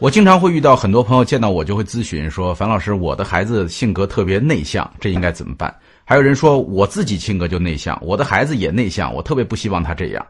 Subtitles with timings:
[0.00, 5.74] 我经常会遇到很多朋友见到我就会咨询说：“樊老师，我的孩子性格特别内向，这应该怎么办？”
[6.06, 10.24] 还有人说我自己性格就内向，我的孩子也内向，我特别不希望他这样。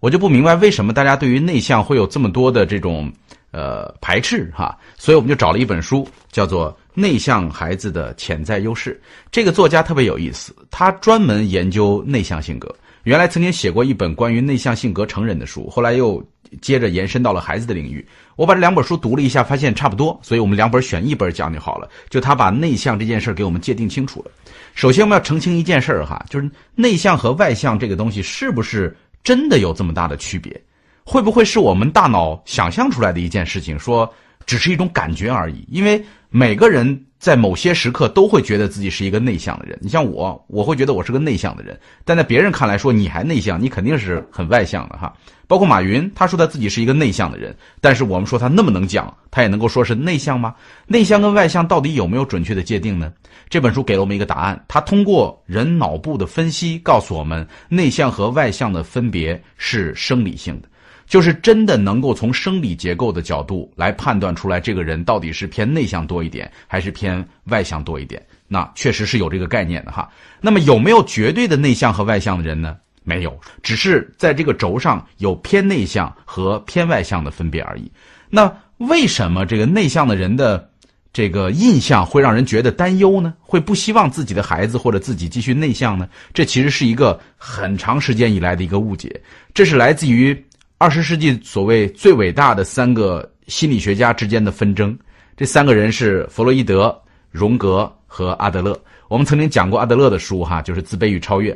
[0.00, 3.10] 我就不明白为什么大家对于内向会有这么多的这种
[3.50, 4.76] 呃排斥哈。
[4.98, 9.00] 所以我们就找了一本书，叫做《内向孩子的潜在优势》。
[9.32, 12.72] 这个作家特别有意思，他专门研究内向性格。
[13.04, 16.22] 原来曾经写过一本关于内向性格成人的书，后来又。
[16.60, 21.88] 接着延伸到了孩子的领域，我把这两本书读了一下，发现差不多，所以我们两本选一本讲就好了。
[22.10, 24.30] 就他把内向这件事给我们界定清楚了。
[24.74, 30.60] 首先我们要澄清一件事儿哈，就是内向和外向这个东西是不是真的有这么大的区别？
[31.04, 33.78] 会不会是我们大脑想象出来的一件事情？
[33.78, 34.12] 说
[34.46, 35.64] 只是一种感觉而已？
[35.70, 36.04] 因为
[36.36, 37.00] 每个人。
[37.16, 39.78] 在某些时刻都会觉得自己是一个内向的人。
[39.80, 45.10] 你像我，我会觉得我是个内向的人，但在别人看来说你还内向，你肯定是很外向的哈。
[45.46, 50.54] 包括马云，他说他自己是一个内向的人，但是我们说他那么能讲，他也能够说是内向吗？
[50.86, 53.10] 内向跟外向到底有没有准确的界定呢？
[53.48, 60.68] 这本书给了我们一个答案，他通过人脑部的分析告诉我们，内向和外向的分别是生理性的。
[61.06, 68.20] 就是真的能够从生理结构的角度来判断出来，这个人到底是偏内向多一点，还是偏外向多一点？
[68.48, 70.08] 那确实是有这个概念的哈。
[70.40, 72.76] 那么有没有绝对的内向和外向的人呢？
[73.02, 77.90] 没有，只是在这个轴上有偏内向和偏外向的分别而已。
[78.30, 80.70] 那为什么这个内向的人的
[81.12, 83.34] 这个印象会让人觉得担忧呢？
[83.40, 86.08] 会不希望自己的孩子或者自己继续内向呢？
[86.32, 89.20] 这其实是一个很长时间以来的一个误解。
[89.52, 90.44] 这是来自于。
[90.76, 94.96] 二十世纪所谓最伟大的三个心理学家之间的纷争，
[95.36, 96.94] 这三个人是弗洛伊德、
[97.30, 98.78] 荣格和阿德勒。
[99.08, 101.52] 我们曾经讲过阿德勒的书，哈，就是《自卑与超越》。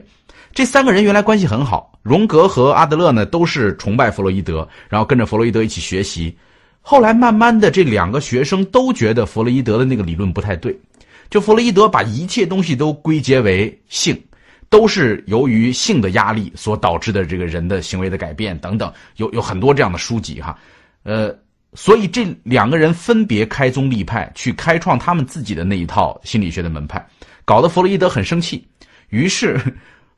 [0.55, 6.35] 这三个人原来关系很好，荣格和阿德勒呢都是崇拜弗洛伊德，然后跟着弗洛伊德一起学习。
[6.81, 10.79] 后来慢慢的，这两个学生都觉得弗洛伊德的那个理论不太对，
[11.29, 14.19] 就弗洛伊德把一切东西都归结为性。
[14.69, 20.59] 都是由于性的压力所导致的这个人的行为的改变等等，有有很多这样的书籍哈，
[21.03, 21.35] 呃，
[21.75, 27.05] 所以这两个人分别开宗立派，去开创他们自己的那一套心理学的门派，
[27.45, 28.67] 搞得弗洛伊德很生气，
[29.09, 29.59] 于是。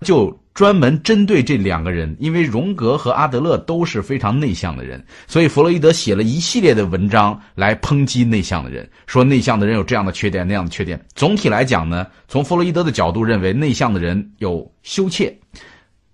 [0.00, 11.00] 就专门针对这两个人，因为荣格和阿德勒都是非常内向的人，所以弗洛伊德写了一系列的文章来抨击内向的人，说内向的人有这样的缺点那样的缺点。
[11.14, 15.34] 总体来讲呢，从弗洛伊德的角度认为，内向的人有羞怯，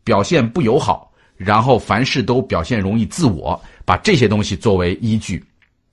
[0.05, 5.43] 表现不友好，然后凡事都表现容易自我，把这些东西作为依据。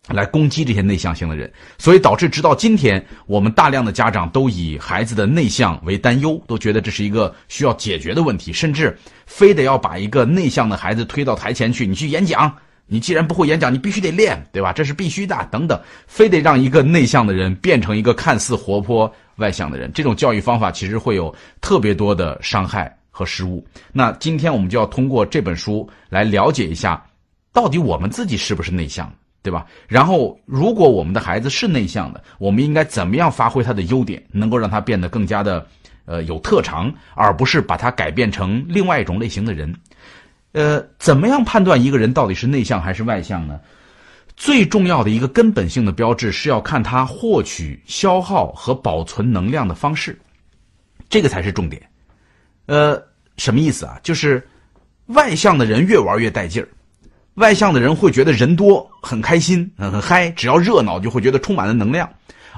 [0.09, 12.53] 来攻击这些内向型的人，所以导致直到今天，我们大量的家长都以孩子的内向为担忧，都觉得这是一个需要解决的问题，甚至非得要把一个内向的孩子推到台前去，你去演讲，
[12.85, 14.73] 你既然不会演讲，你必须得练，对吧？
[14.73, 23.65] 这是必须的，等等，非得让一个内向的人变成一个看似活泼外向的人，这种教育方法其实会有特别多的伤害和失误。
[23.93, 27.01] 那今天我们就要通过这本书来了解一下，
[27.53, 29.09] 到底我们自己是不是内向。
[29.43, 29.67] 对吧？
[29.87, 35.67] 然后，如果我们的孩子是内向的，我们应该怎么样发挥他的优点，能够让他变得更加的，
[36.05, 39.75] 呃，有特长，而不是把他改变成另外一种类型的人？
[40.53, 43.59] 呃，怎么样判断一个人到底是内向还是外向呢？
[44.35, 50.17] 最重要的一个根本性的标志是要看他获取、消耗和保存能量的方式，
[51.09, 51.81] 这个才是重点。
[52.65, 52.99] 呃，
[53.37, 53.99] 什么意思啊？
[54.01, 54.41] 就是
[55.07, 56.67] 外向的人越玩越带劲儿。
[57.35, 62.07] 外向的人会觉得人多很开心，很很嗨，只要热闹就会觉得充满了能量；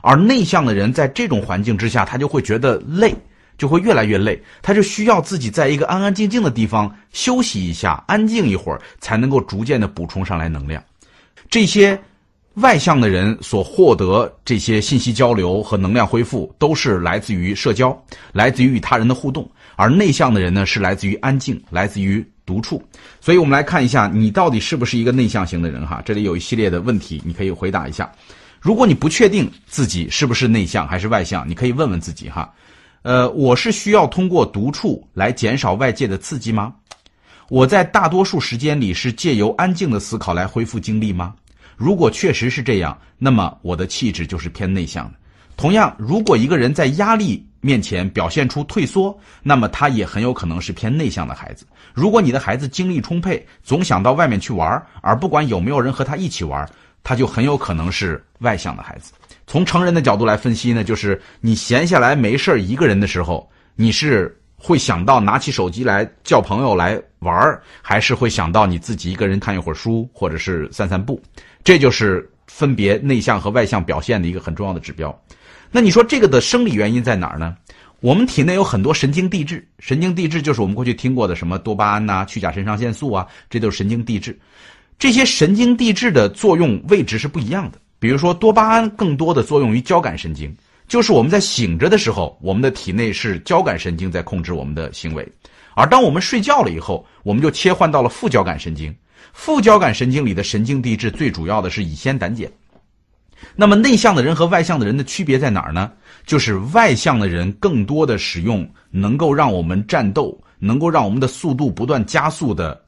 [0.02, 3.16] 而内向的人在这种环境之下，他就会觉得累，
[3.58, 10.84] 就会越来越累，他就需要自己在一个安安静静的地方休息一下，安静一会儿，才能够逐渐的补充上来能量。
[11.50, 11.98] 这些
[12.56, 17.98] 外向的人所获得这些信息交流和能量恢复，都是来自于社交，
[18.34, 19.46] 来自于与他人的互动；
[19.78, 22.26] 而内向的人呢，是来自于安静，来自于。
[22.46, 22.84] 独处，
[23.20, 26.02] 所以我们来看一下，你到底是不是一个内向型的人哈？
[26.06, 28.12] 这里有一系列的问题，你可以回答一下。
[28.62, 32.52] 如果你不确定自己是不是内向还是外向，你可以问问自己哈。
[33.02, 36.74] 呃，我是需要通过独处来减少外界的刺激吗？
[37.50, 41.36] 我在大多数时间里是借由安静的思考来恢复精力吗？
[41.78, 45.14] 如果确实是这样，那么我的气质就是偏内向的。
[45.56, 51.66] 同样，如果一个人在压力面前表现出退缩，那么他也很有可能是偏内向的孩子。
[51.96, 56.70] 如果你的孩子精力充沛，总想到外面去玩，而不管有没有人和他一起玩，
[57.04, 59.14] 他就很有可能是外向的孩子。
[59.48, 71.20] 从成人的角度来分析呢，就是你闲下来没事儿一个人的时候，你是会想到拿起手机来叫朋友来玩，还是会想到你自己一个人看一会儿书，或者是散散步？
[71.64, 72.30] 这就是。
[72.48, 75.12] 分别内向和外向表现的一个很重要的指标。
[75.76, 77.54] 那你说这个的生理原因在哪儿呢？
[78.00, 84.40] 我们体内有很多神经递质，神经递质就是我们过去听过的什么多巴胺呐、去甲肾上腺素啊，这都是神经递质。
[84.98, 87.78] 这些神经递质的作用位置是不一样的。
[88.00, 90.56] 比如说，多巴胺更多的作用于交感神经，
[90.88, 95.26] 就是我们在醒着的时候，我们的体内是交感神经在控制我们的行为；
[95.74, 98.96] 而当我们睡觉了以后，我们就切换到了副交感神经。
[99.34, 102.50] 副交感神经里的神经递质最主要的是乙酰胆碱。
[103.56, 105.92] 那么，内向的人和外向的人的区别在哪儿呢？
[106.26, 112.82] 就是外向的人更多的使用能够让我们战斗、能够让我们的速度不断加速的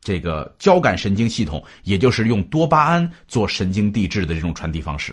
[0.00, 5.12] 这个交感神经系统，也就是用多巴胺做神经递质的这种传递方式；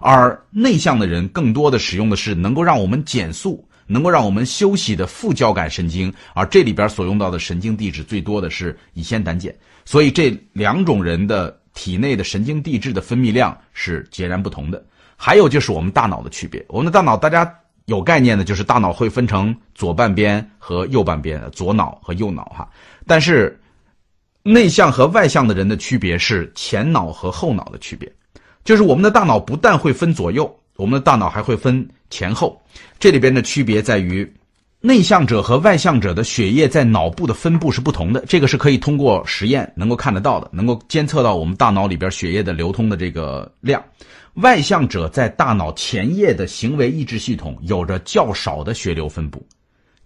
[0.00, 9.52] 而内向的人更多的使用的是能够让我们减速、能够让我们休息的副交感神经，而这里边所用到的神经递质最多的是乙酰胆碱。
[9.84, 14.84] 所以这两种人的体内的神经递质的分泌量是截然不同的。
[15.16, 17.48] 还有就是我们大脑的区别，我们的大脑大家
[17.84, 22.68] 有概念的，就是大脑会分成左半边和右半边，左脑和右脑哈。
[23.06, 23.56] 但是
[24.42, 28.12] 内向和外向的人的区别是前脑和后脑的区别，
[28.64, 32.60] 就是我们的大脑不但会分左右，我们的大脑还会分前后。
[32.98, 34.28] 这里边的区别在于，
[34.80, 43.82] 内向者和外向者的血液在脑部的分布是不同的，这个是可以通过实验能够看得到的，能够监测到我们大脑里边血液的流通的这个量。
[44.34, 49.44] 外向者在大脑前叶的行为抑制系统有着较少的血流分布，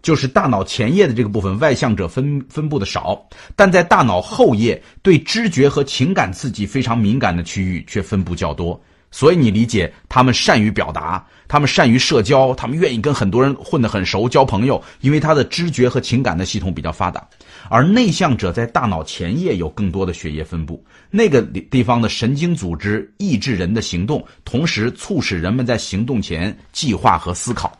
[0.00, 8.82] 就是大脑前叶的这个部分，外向者分分布的少，但在大脑后叶对知觉和情感刺激非常敏感的区域却分布较多。
[9.12, 17.22] 所以你理解，他们善于表达，他们善于社交，他们愿意跟很多人混得很熟，交朋友，因为他的知觉和情感的系统比较发达。
[17.68, 27.78] 而内向者在大脑前叶有更多的血液分布，那个地方的神经组织抑制人的行动，同时促使人们在行动前计划和思考。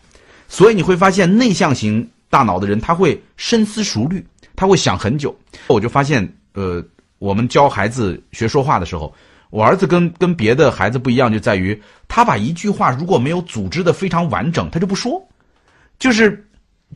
[0.49, 4.23] 所以你会发现，内向型大脑的人他会深思熟虑，
[4.55, 5.34] 他会想很久。
[5.67, 6.84] 我就发现，呃，
[7.19, 9.12] 我们教孩子学说话的时候。
[9.52, 11.78] 我儿子跟跟别的孩子不一样，就在于
[12.08, 15.22] 他把一句话如果没有组织的非常完整，他就不说。
[15.99, 16.43] 就是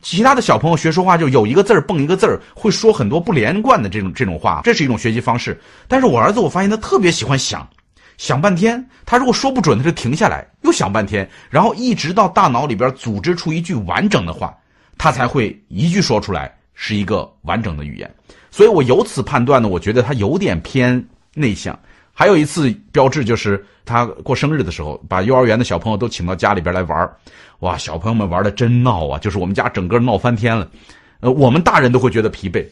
[0.01, 5.55] 其他的小朋友学说话，就有一个字儿蹦一个字儿，会说很多不连贯的这种这种话，这是一种学习方式。
[5.87, 7.69] 但是我儿子，我发现他特别喜欢想，
[8.17, 8.83] 想半天。
[9.05, 14.57] 他如果说不准，他就停下来又想半天，然后一直到大脑里边组织出一句完整的话，
[14.97, 18.11] 他才会一句说出来是一个完整的语言。
[18.49, 21.77] 所以我由此判断呢，我觉得他有点偏内向。
[22.19, 27.07] 还有一次标志就是他过生日的时候，把幼儿园的小朋友都请到家里边来玩
[27.59, 29.19] 哇，小朋友们玩的真闹啊！
[29.19, 30.67] 就是我们家整个闹翻天了，
[31.19, 32.65] 呃，我们大人都会觉得疲惫。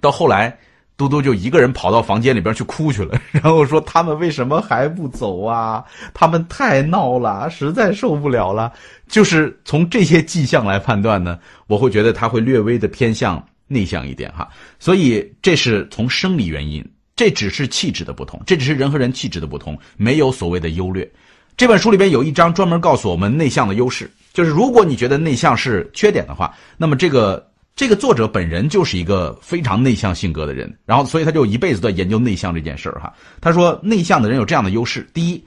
[0.00, 0.58] 到后来，
[0.96, 5.84] 嘟嘟就一个人跑到房间里边去哭去了，然后说他们为什么还不走啊？
[6.14, 8.72] 他们太闹了，实在受不了了。
[9.08, 14.48] 就是从这些迹象来判断呢，我会觉得他会略微的偏向内向一点哈。
[14.78, 16.82] 所以这是从生理原因。
[17.20, 21.06] 这只是气质的不同，这只是人和人气质的不同，没有所谓的优劣。
[21.54, 27.46] 这本书里边有一章专门告诉我们内向的优势，就是如果你觉得内向是缺点的话，那么这个
[27.76, 33.12] 这个作者本人就是一个非常内向性格的人，然后所以他就一辈子在研究内向这件事儿哈。
[33.38, 35.44] 他说，内向的人有这样的优势：第一，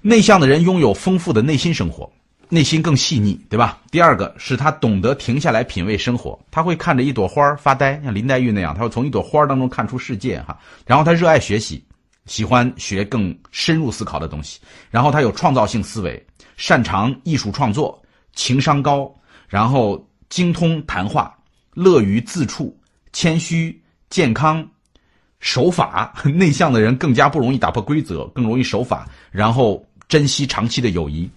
[0.00, 2.12] 内向的人拥有丰富的内心生活。
[2.52, 3.78] 内心更细腻，对吧？
[3.92, 10.58] 第二个是他懂得停下来品味生活，他会看着一朵花发呆，像林黛玉那样，他会从一朵花当中看出世界哈。
[10.84, 11.82] 然后他热爱学习，
[12.26, 14.58] 喜欢学更深入思考的东西。
[14.90, 16.20] 然后他有创造性思维，
[16.56, 18.02] 擅长艺术创作，
[18.34, 19.08] 情商高，
[19.46, 21.32] 然后精通谈话，
[21.72, 22.76] 乐于自处，
[23.12, 24.68] 谦虚，健康，
[25.38, 26.12] 守法。
[26.26, 31.30] 内向的人更加不容易打破规则，更容易守法，然后珍惜长期的友谊。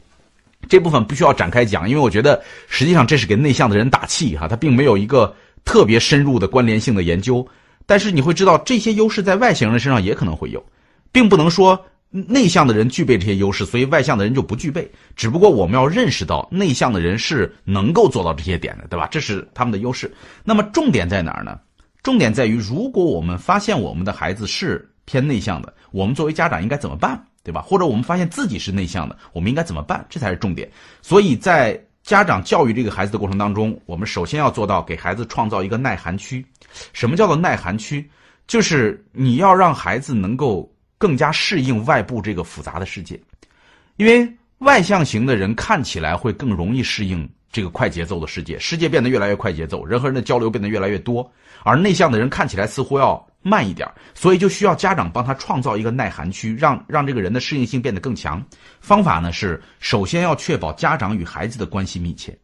[0.67, 7.45] 这部分不需要展开讲，因为我觉得实际上这是给内向的人打气哈，他并没有一个特别深入的关联性的研究。
[7.85, 10.63] 但是你会知道，这些优势在外向人身上也可能会有，
[11.11, 11.79] 并不能说
[12.09, 14.89] 内向的人具备这些优势，所以外向的人就不具备。
[15.15, 19.07] 只不过我们要认识到，内向的人是能够做到这些点的，对吧？
[19.11, 20.09] 这是他们的优势。
[20.45, 21.59] 那么重点在哪儿呢？
[22.01, 27.21] 重点在于，如果我们发现我们的孩子是偏内向的，我们作为家长应该怎么办？
[27.43, 27.61] 对吧？
[27.61, 30.05] 或者我们发现自己是内向的，我们应该怎么办？
[30.09, 30.71] 这才是重点。
[31.01, 36.45] 所以在家长教育这个孩子的过程当中，我们首先要做到给孩子创造一个耐寒区。
[36.93, 38.09] 什么叫做耐寒区？
[38.47, 43.19] 就是你要让孩子能够更加适应外部这个复杂的世界。
[43.97, 51.29] 因为外向型的人看起来会更容易适应这个快节奏的世界，世界变得越来越快节奏，人和人的交流变得越来越多。
[51.63, 58.41] 而内向的人看起来似乎要慢一点，所以就需要家长帮他创造一个耐寒区，让让这个人的适应性变得更强。
[58.79, 62.35] 方法呢是，首先要确保家长与孩子的关系密切，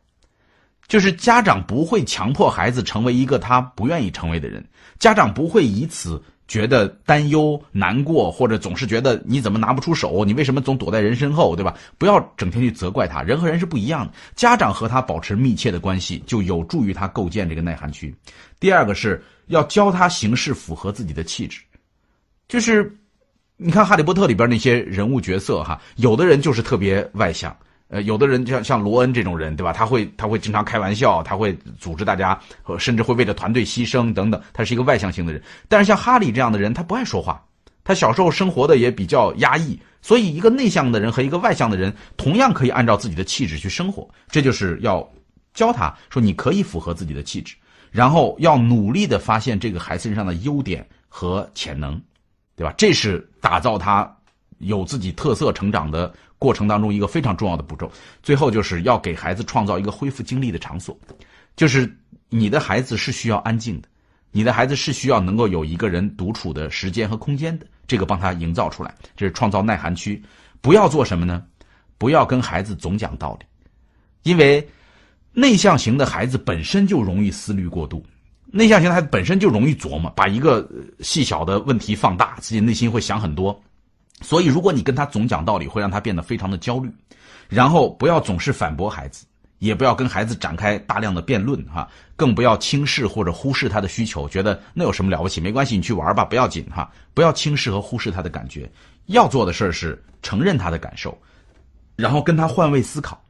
[0.90, 4.64] 就是家长不会强迫孩子成为一个他不愿意成为的人，
[5.00, 11.74] 家长不会以此觉得担忧、难过，或者总是觉得你怎么拿不出手，你为什么总躲在人身后，对吧？
[11.98, 14.12] 不要整天去责怪他，人和人是不一样的。
[14.36, 18.14] 家长和他保持密切的关系，就有助于他构建这个耐寒区。
[18.60, 19.24] 第二个是。
[19.50, 21.62] 要教他行事符合自己的气质，
[22.48, 22.96] 就是
[23.58, 27.56] 你看《哈利波特》里边那些人物角色哈，有的人就是特别外向，
[27.90, 29.74] 呃，有的人像像罗恩这种人，对吧？
[29.74, 32.40] 他会他会经常开玩笑，他会组织大家，
[32.78, 35.42] 甚至会为了团队牺牲等等，他是一个外向型的人。
[35.68, 37.44] 但是像哈利这样的人，他不爱说话，
[37.84, 44.08] 他小时候生活的也比较压抑，所以一个内向的人和一个外向的人同样可以按照自己的气质去生活。
[44.30, 45.12] 这就是要
[45.56, 47.56] 教他说，你可以符合自己的气质。
[47.92, 52.00] 然后要努力的发现这个孩子身上的优点和潜能，
[52.56, 52.74] 对吧？
[52.78, 54.16] 这是打造他
[54.60, 57.92] 有自己特色成长的过程当中一个非常重要的步骤。
[58.22, 60.96] 最后就是要给孩子创造一个恢复精力的场所，
[61.56, 61.92] 就是
[62.30, 63.88] 你的孩子是需要安静的，
[64.32, 70.22] 你的孩子是需要能够有一个人独处的时间和空间的，这个帮他营造出来，这是创造耐寒区。
[70.62, 71.44] 不要做什么呢？
[71.98, 73.46] 不要跟孩子总讲道理，
[74.24, 74.68] 因为。
[75.40, 78.04] 内向型的孩子本身就容易思虑过度，
[78.46, 80.70] 内向型的孩子本身就容易琢磨，把一个
[81.00, 83.58] 细小的问题放大，自己内心会想很多。
[84.22, 86.92] 所以，如果你跟他总讲道理，会让他变得非常的焦虑。
[87.48, 89.26] 然后，不要总是反驳孩子，
[89.60, 95.40] 也不要跟孩子展开大量的辩论，哈，更不要轻视或者忽视他的需求，觉得那有什么了不起？
[95.40, 98.70] 没关系，你去玩吧，不要紧，哈，不要轻视和忽视他的感觉。
[99.06, 101.18] 要做的事儿是承认他的感受，
[101.96, 103.24] 然后跟他换位思考。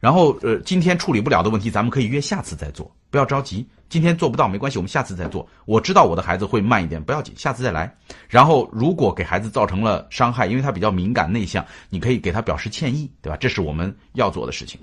[0.00, 3.66] 然后，呃，今天处理不了的问题，咱们可以约下次再做，不要着急。
[3.90, 5.46] 今天做不到没关系，我们下次再做。
[5.66, 7.92] 我知道我的孩子会慢一点，不要紧，下次再来。
[8.28, 13.36] 然后，如果给孩子造成了伤害，因为他比较敏感内向，你可以给他表示歉意，对吧？
[13.36, 14.80] 这是我们要做的事情。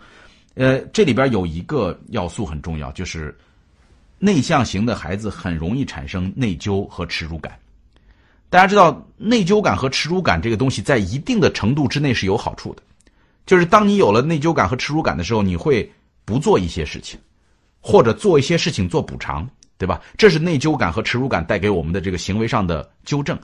[0.54, 3.36] 呃，这里边有一个要素很重要，就是
[4.20, 7.58] 内向型的孩子很容易产生内疚和耻辱感。
[8.50, 12.84] 大家知道，内疚感和耻辱感这个东西，在一定的程度之内是有好处的。
[13.48, 15.90] 就是当你有了内疚感和耻辱感的时候，你会
[16.26, 17.18] 不做一些事情，
[17.80, 20.00] 或者做一些事情做补偿，对吧？
[20.18, 23.40] 这是内疚感和耻辱感带给我们的这个行为上的纠正。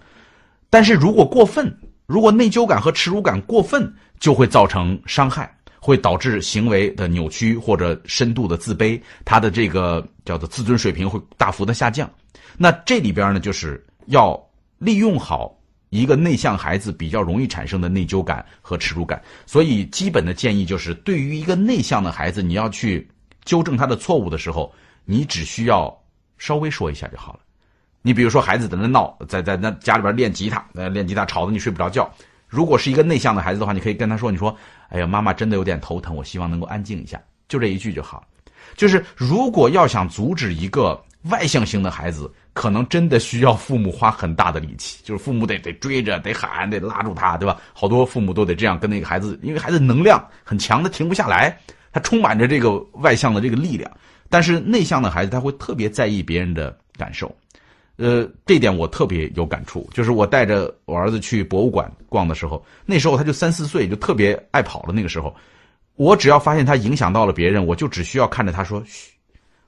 [0.70, 12.10] 但是如果过分，如果内疚感和耻辱感过分，就会造成伤害，会导致行为的扭曲或者深度的自卑，他的这个叫做自尊水平会大幅的下降。
[12.58, 14.38] 那这里边呢，就是要
[14.80, 15.58] 利用好。
[15.94, 23.08] 一个内向孩子比较容易产生的内疚感和耻辱感，所以基本的建议就是，对于一个内向的孩子，你要去
[23.46, 24.74] 纠正他的错误的时候，
[25.06, 25.96] 你只需要
[26.40, 27.40] 稍微说一下就好了。
[28.02, 32.12] 你比如说，孩子在那闹，在在那家里边练吉他，呃，练吉他吵得你睡不着觉。
[32.48, 34.56] 如果是一个内向的孩子的话，你可以跟他说：“你说，
[34.90, 38.26] 哎呀，妈妈真的有点头疼，我希望能够安静一下。”就这一句就好。
[38.76, 47.60] 就是如果要想阻止一个外向型的孩子，可能真的需要父母花很大的力气， 就是父母得得追着，得喊，得拉住他，对吧？
[47.74, 51.58] 好多父母都得这样跟那个孩子，因为孩子能量很强，他停不下来，
[51.92, 53.90] 他充满着这个外向的这个力量。
[54.30, 57.36] 但是内向的孩子他会特别在意别人的感受，
[57.98, 59.88] 呃，这点我特别有感触。
[59.94, 65.36] 就是我带着我儿子去博物馆逛的时候，那时候他就三四岁，就特别爱跑的那个时候，
[65.96, 69.12] 我只要发现他影响到了别人，我就只需要看着他说嘘，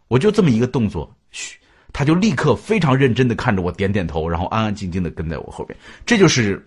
[0.08, 1.58] 我就这么一个动作，嘘。
[1.98, 5.80] 他就立刻非常认真的看着我，点点头，然后安安静静的跟在我后边。
[6.06, 6.62] 这就是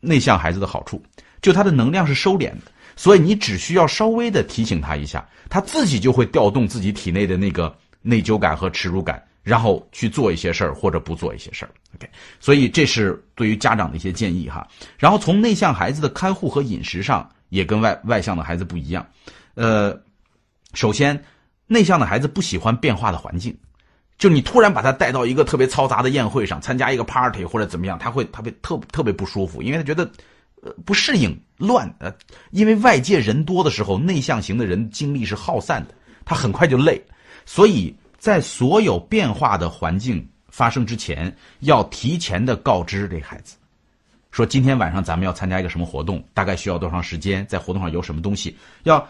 [0.00, 1.02] 内向孩子的好处，
[1.40, 11.70] 就他的能量是收敛的，所以你只需要稍微的提醒他一下，他自己就会调动自己体内的那个内疚感和耻辱感，然后去做一些事儿或者不做一些事儿。
[11.94, 12.06] OK，
[12.38, 14.68] 所以这是对于家长的一些建议哈。
[14.98, 19.06] 然后从内向孩子的看护和饮食上也跟外外向的孩子不一样。
[19.54, 19.98] 呃，
[20.74, 21.18] 首先
[21.66, 23.56] 内向的孩子不喜欢变化的环境。
[24.20, 30.04] 就你突然把他带到一个特别嘈杂的宴会上参加一个 party 或者怎么样，他会特别特特别不舒服，因为他觉得，
[30.60, 32.14] 呃不适应乱呃，
[32.50, 37.02] 因为外界人多的时候，内向型的人精力是耗散的，他很快就累，
[37.46, 43.56] 所以在所有变化的环境发生之前，要提前的告知这孩子，
[44.30, 49.08] 说今天晚上咱们要参加一个什么活动，大概需要多长时间，在活动上有什么东西要。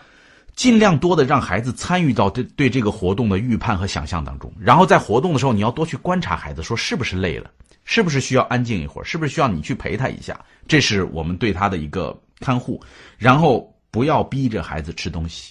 [0.61, 7.51] 尽量多的让孩子参与到对对这个活动的预判和想象当中，然后在活动的时候，你要多去观察孩子，说是不是累了，
[7.87, 10.39] 是不是需要安静一会儿，是不是需要你去陪他一下，
[10.69, 12.79] 这是我们对他的一个看护。
[13.17, 15.51] 然后不要逼着孩子吃东西，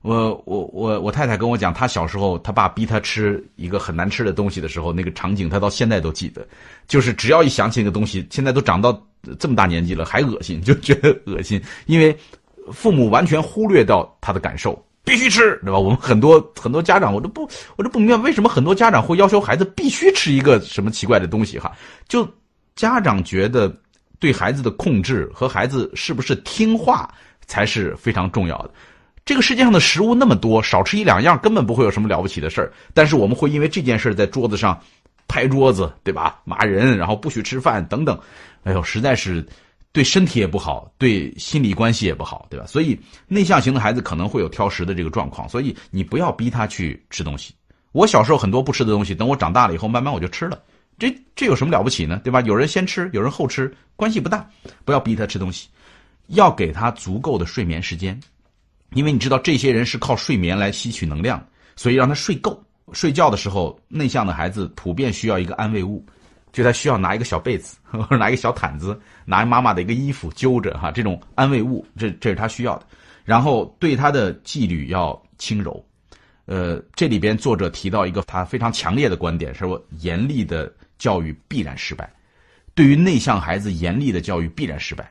[0.00, 6.48] 我我我我太太跟我讲，她小时候她爸逼她吃一个很难吃的东西的时候，那个场景她到现在都记得。
[6.88, 8.98] 就是只要一想起那个东西，现在都长到
[9.38, 12.16] 这么大年纪了还恶心，就觉得恶心，因为
[12.72, 15.78] 父母完全忽略掉他的感受，必须吃，对吧？
[15.78, 21.72] 我们很多很多家长，我都不我都不明白为什么很多家长会要求孩子必须吃一个什么奇怪的东西哈？
[22.08, 22.28] 就
[22.76, 23.74] 家长觉得
[24.18, 27.12] 对孩子的控制和孩子是不是听话
[27.46, 28.70] 才是非常重要的。
[29.24, 32.72] 这个世界上的食物那么多，少吃一两样根本不会有什么了不起的事儿。
[32.94, 34.80] 但是我们会因为这件事在桌子上
[35.28, 36.40] 拍桌子，对吧？
[36.44, 38.18] 骂人，然后不许吃饭等等。
[38.64, 39.46] 哎呦，实在是
[39.92, 42.66] 对身体也不好，对心理关系也不好，对吧？
[42.66, 45.48] 所以内向型的孩子可能会有挑食的这个状况。
[45.48, 47.52] 所以你不要逼他去吃东西。
[47.92, 50.62] 我小时候很多不吃的东西，等我长大了以后，慢慢我就吃了。
[50.96, 52.20] 这这有什么了不起呢？
[52.22, 52.40] 对吧？
[52.42, 54.48] 有人先吃，有人后吃，关系不大。
[54.84, 55.68] 不要逼他吃东西，
[56.28, 58.18] 要给他足够的睡眠时间。
[58.92, 61.44] 因为你知道，这些人是靠睡眠来吸取能量，
[61.74, 62.62] 所以让他睡够。
[62.92, 66.04] 睡觉的时候，内向的孩子普遍需要一个安慰物，
[66.52, 72.86] 就他需要拿一个小被子， 或者拿一个小毯子，拿妈妈的一个衣服揪着哈，这种安慰物，这这是他需要的。
[73.24, 75.84] 然后对他的纪律要轻柔。
[76.46, 82.12] 呃，这里边作者提到一个他非常强烈的观点，说严厉的教育必然失败。
[82.74, 85.10] 对于内向孩子，严厉的教育必然失败。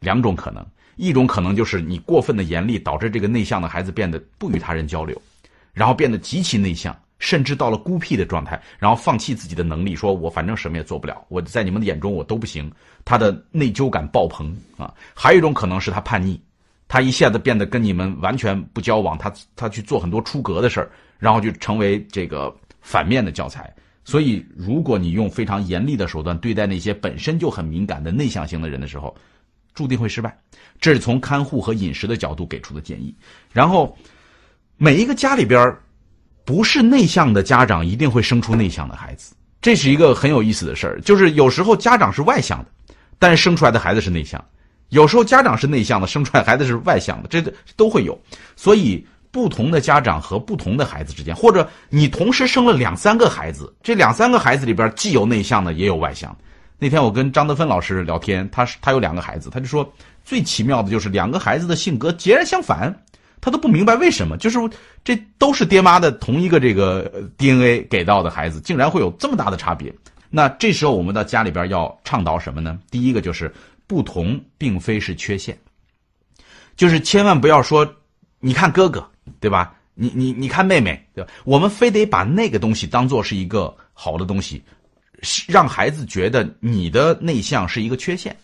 [0.00, 0.64] 两种可能。
[0.96, 5.20] 一种可能就是你过分的严厉，导致这个内向的孩子变得不与他人交流，
[5.72, 12.70] 然后变得极其内向，甚至到了孤僻的状态，然后放弃自己的能力，说我反正什么也做不了，我在你们的眼中我都不行，
[13.02, 14.92] 他的内疚感爆棚啊。
[15.14, 16.38] 还有一种可能是他叛逆，
[16.86, 23.74] 他一下子变得跟你们完全不交往，他他去做很多出格的事儿，然后就成为这个反面的教材。
[24.04, 29.16] 所以，如果你用非常严厉的手段对待那些本身就很敏感的内向型的人的时候，
[29.72, 30.38] 注定会失败，
[30.78, 33.16] 这是从看护和饮食的角度给出的建议。
[33.50, 33.96] 然后，
[34.76, 35.74] 每一个家里边
[36.44, 41.00] 不是内向的家长一定会生出内向的孩子，这是一个很有意思的事儿。
[41.00, 44.38] 就是有时候家长是外向的，但是生出来的孩子是内向；
[44.90, 47.42] 有时候家长是内向的，生出来孩子是外向的，这
[47.76, 48.18] 都会有。
[48.56, 56.36] 所以，不同的家长和不同的孩子之间，或者你同时生了两三个孩子，这两三个孩子里边既有内向的，也有外向。
[56.78, 59.90] 那天我跟张德芬老师聊天，他是他有两个孩子，他就说
[60.24, 62.94] 最奇妙的就是两个孩子的性格截然相反，
[63.44, 64.58] 他都不明白为什么，就是
[65.04, 69.94] 这都是爹妈的同一个这个 DNA 给到的孩子，竟然会有这么大的差别。
[70.30, 72.78] 那这时候我们到家里边要倡导什么呢？
[72.90, 73.52] 第一个就是
[73.86, 75.58] 不同并非是缺陷，
[76.74, 77.86] 就是千万不要说
[78.40, 79.06] 你看哥哥
[79.40, 79.74] 对吧？
[79.94, 81.30] 你你你看妹妹对吧？
[81.44, 84.62] 我们非得把那个东西当做是一个好的东西。
[85.46, 88.34] 让孩子觉得你的内向是一个缺陷，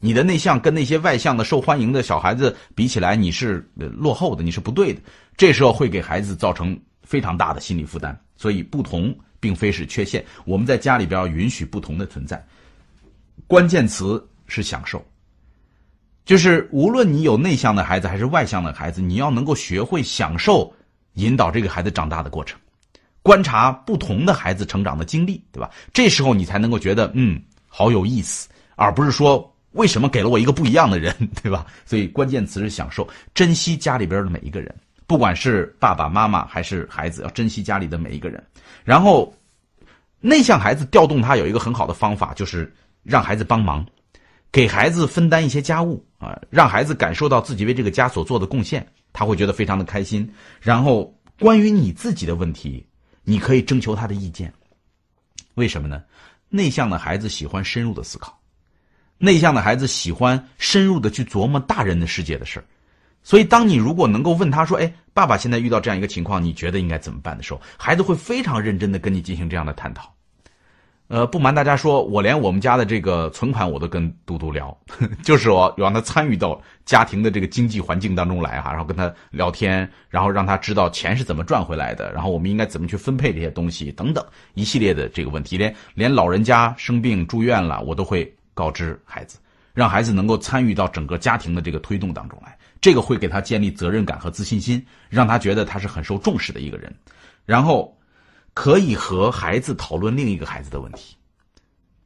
[0.00, 5.00] 你的内向跟那些外向的受欢迎的小孩子比起来，你是落后的，你是不对的。
[5.36, 8.18] 这时候会给孩子造成非常大的心理负担。
[8.36, 10.24] 所以，不同并非是缺陷。
[10.44, 12.44] 我们在家里边要允许不同的存在。
[13.48, 15.04] 关键词是享受，
[16.24, 20.72] 就是无论你有内向的孩子还是外向的孩子，你要能够学会享受
[21.14, 22.58] 引导这个孩子长大的过程。
[23.22, 25.68] 观察不同的孩子成长的经历，对吧？
[25.92, 31.64] 这时候你才能够觉得，嗯，好有意思，而不是说为什么给了我一个不一样的人， 对吧？
[31.86, 34.74] 所以关键词是享受，珍惜家里边的每一个人，
[35.06, 38.44] 不管是爸爸妈妈还是孩子，要珍惜家里的每一个人。
[38.84, 39.32] 然后，
[40.20, 42.70] 内向孩子调动他有一个很好的方法，就是
[43.02, 43.86] 让孩子帮忙，
[44.52, 50.28] 给孩子分担一些家务啊，让孩子感受到自己为这个家所做的贡献，他会觉得非常的开心。
[50.60, 52.84] 然后，关于你自己的问题。
[53.24, 54.50] 你可以征求他的意见，
[55.56, 56.02] 为什么呢？
[56.48, 58.37] 内向的孩子喜欢深入的思考，
[59.18, 62.64] 内向的孩子喜欢深入的去琢磨大人的世界的事儿，
[63.22, 70.14] 所以当你如果能够问他说：“哎，爸爸现在遇到这样一个情况，你觉得应该怎么办？”的时候，孩子会非常认真的跟你进行这样的探讨。
[71.08, 74.76] 呃，不瞒大家说，我连我们家的这个存款我都跟嘟嘟聊，
[75.24, 89.38] 就是我让他参与到家庭的这个经济环境当中来哈，然后跟他聊天，然后让他知道钱是怎么赚回来的，然后我们应该怎么去分配这些东西等等一系列的这个问题，连连老人家生病住院了，我都会告知孩子，
[89.74, 96.92] 让孩子能够参与到整个家庭的这个推动当中来，这个会给他建立责任感和自信心，让他觉得他是很受重视的一个人，
[97.46, 97.94] 然后。
[98.54, 101.14] 可以和孩子讨论另一个孩子的问题，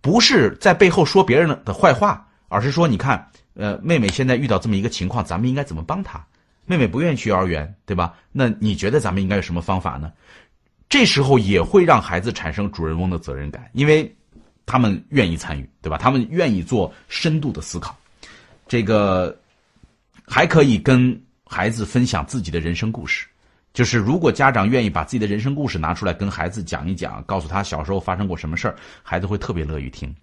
[0.03, 6.23] 不是在背后说别人的坏话，而是说，你看，呃，妹妹现在遇到这么一个情况，咱们应该怎么帮她？
[6.67, 8.13] 妹妹不愿意去幼儿园，对吧？
[8.33, 10.13] 那你觉得咱们应该有什么方法呢？
[10.91, 14.15] 这时候也会让孩子产生主人翁的责任感，因为
[14.67, 15.99] 他们愿意参与，对吧？
[15.99, 17.97] 他们愿意做深度的思考，
[18.67, 19.37] 这个
[20.27, 23.27] 还可以跟孩子分享自己的人生故事。
[23.75, 30.15] 就是如果家长愿意把自己的人生故事拿出来跟孩子讲一讲，告诉他小时候发生过什么事儿，孩子会特别乐于听。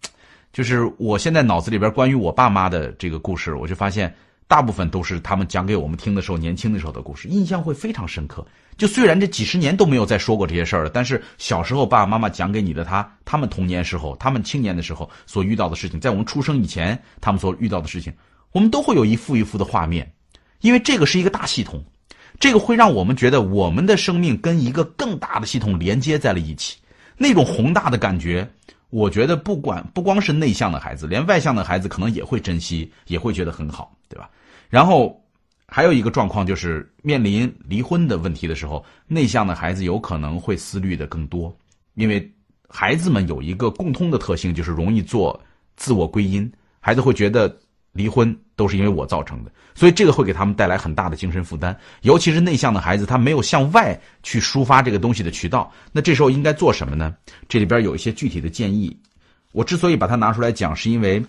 [0.53, 4.13] 就是我现在脑子里边关于我爸妈的这个故事，我就发现
[4.49, 8.43] 大部分都是他们讲给我们听的时候，年轻的时候的故事，印象会非常深刻。
[8.77, 18.11] 就虽然这几十年都没有再说过这些事儿了，但是小时候爸爸妈妈讲给你的，他他们童年时候、他们青年的时候所遇到的事情，在我们出生以前他们所遇到的事情，
[18.51, 20.11] 我们都会有一幅一幅的画面，
[20.61, 21.85] 因为这个是一个大系统。
[22.39, 26.77] 这个会让我们觉得我们的生命跟一个更大的系统连接在了一起，
[27.17, 28.49] 那种宏大的感觉，
[28.89, 34.27] 我觉得不管不光是内向的孩子，连外向的孩子可能也会珍惜，也会觉得很好，对吧？
[34.69, 35.21] 然后
[35.67, 41.53] 还有一个状况就是面临离婚的问题的时候，内向的孩子有可能会思虑的更多，
[41.95, 42.31] 因为
[42.67, 45.37] 孩子们有一个共通的特性，就是容易做
[45.75, 47.53] 自我归因，孩子会觉得。
[47.91, 51.75] 离婚都是因为我造成的，所以这个会给他们带来很大的精神负担。
[52.03, 55.69] 尤其是内向的孩子，他没有向外去抒发这个东西的渠道。
[55.91, 57.15] 那这时候应该做什么呢？
[57.49, 58.95] 这里边有一些具体的建议。
[59.53, 61.21] 我之所以把它拿出来讲，是因为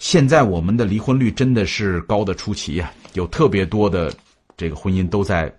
[0.00, 4.10] 现在我们的离婚率真的是高的出奇呀，有特别多的
[4.56, 5.54] 这个婚姻都在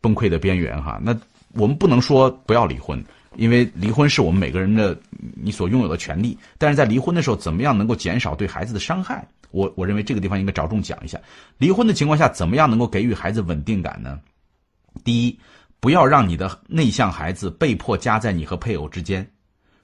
[0.00, 1.00] 崩溃的边缘哈。
[1.00, 1.16] 那
[1.52, 3.02] 我们不能说不要离婚。
[3.36, 4.96] 因为离婚是我们每个人的
[5.34, 9.26] 你所拥有的权利，但是在离婚的时候，怎么样能够减少对孩子的伤害？
[9.50, 11.20] 我我认为这个地方应该着重讲一下。
[11.58, 14.20] 离婚的情况下，怎么样能够给予孩子稳定感呢？
[15.04, 15.38] 第一，
[15.80, 19.28] 不要让你的内向孩子被迫夹在你和配偶之间，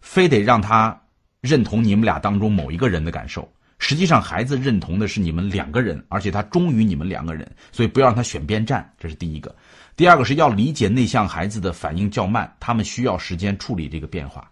[0.00, 1.00] 非得让他
[1.40, 3.48] 认同你们俩当中某一个人的感受。
[3.82, 8.88] 实际上，孩子认同的是你们两个人，而且他忠于你们两个人，所以不要让他选边站。
[8.98, 9.52] 这是第一个。
[9.96, 14.48] 第二个是要理解内向孩子的反应较慢，他们需要时间处理这个变化，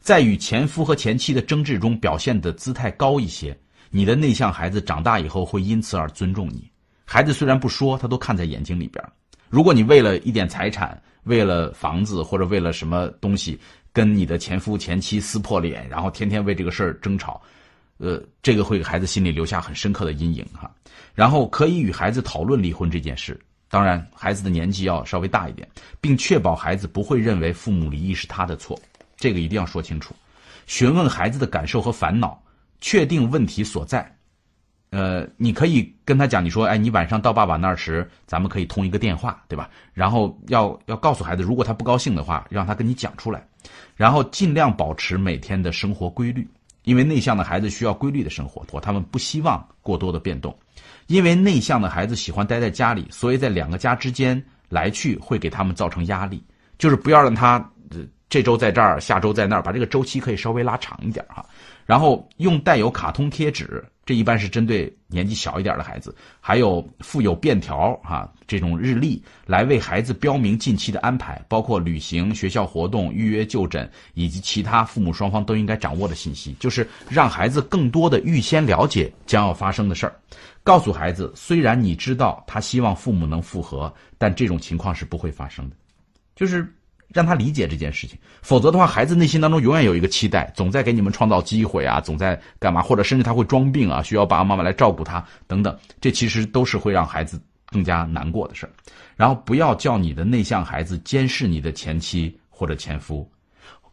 [0.00, 3.56] 在与前夫和前妻的争执中表现的姿态高一些。
[3.90, 6.70] 你的内向孩子长大以后会因此而尊重你。
[7.04, 9.04] 孩子虽然不说，他都看在眼睛里边。
[9.48, 13.58] 如果你为了一点财产、为了房子或者为了什么东西
[13.92, 17.42] 跟你的前夫前妻撕破脸，然后天天为这个事儿争吵，
[18.00, 20.68] 呃，这个会给孩子心里留下很深刻的阴影哈。
[21.14, 23.38] 然后可以与孩子讨论离婚这件事。
[23.68, 25.68] 当然，孩子的年纪要稍微大一点，
[26.00, 28.76] 并确保孩子不会认为父母离异是他的错，
[29.16, 30.12] 这个一定要说清楚。
[30.66, 32.42] 询问孩子的感受和烦恼，
[32.80, 34.16] 确定问题所在。
[34.90, 39.70] 呃，你可以跟他讲，你说，哎，你晚上到爸爸那儿时，咱们可以通一个电话，对吧？
[39.94, 43.46] 然后要要告诉孩子，如果他不高兴的话，让他跟你讲出来。
[43.94, 46.48] 然后尽量保持每天的生活规律，
[46.84, 50.56] 因为内向的孩子需要规律的生活，或他们不希望过多的变动。
[51.06, 56.42] 因为内向的孩子喜欢待在家里，所以在两个家之间来去会给他们造成压力。
[56.78, 57.68] 就是不要让他
[58.28, 61.44] 这周在这儿，下周在那儿，把这个周期可以稍微拉长一点哈。
[61.90, 63.84] 然后用带有卡通贴纸。
[64.06, 80.14] 这一般是针对年纪小一点的孩子，还有附有便条哈这种日历来为孩子标明近期的安排，包括旅行、学校活动、预约就诊以及其他父母双方都应该掌握的信息，就是让孩子更多的预先了解将要发生的事儿。
[80.62, 85.74] 告诉孩子，虽然你知道他希望父母能复合，但这种情况是不会发生的，
[86.36, 86.72] 就是。
[87.12, 98.70] 让他理解这件事情，否则的话，孩子内心当中永远有一个期待，总在给你们创造机会啊，总在干嘛，或者甚至他会装病啊，需要爸爸妈妈来照顾他等等，这其实都是会让孩子更加难过的事儿。
[99.16, 103.28] 然后不要叫你的内向孩子监视你的前妻或者前夫，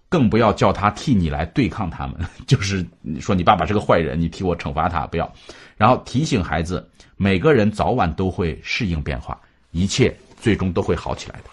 [0.08, 2.86] 更不要叫他替你来对抗他们， 就是
[3.20, 5.32] 说你爸爸是个坏人，你替我惩罚他，不要。
[5.76, 9.40] 然后提醒孩子，每个人早晚都会适应变化，
[9.72, 11.50] 一切最终都会好起来的。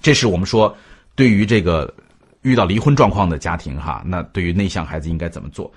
[0.00, 0.74] 这是我们说，
[1.14, 1.92] 对于这个
[2.42, 5.70] 遇到离婚状况的家庭哈，那对于内向孩子应该怎么做？